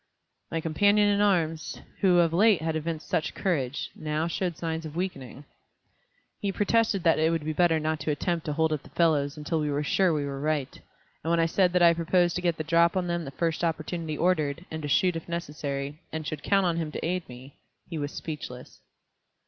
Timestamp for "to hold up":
8.47-8.81